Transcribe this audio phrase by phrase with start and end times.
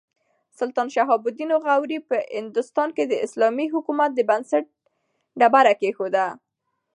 [0.59, 4.65] سلطان شهاب الدین غوري په هندوستان کې د اسلامي حکومت د بنسټ
[5.39, 6.27] ډبره کېښوده.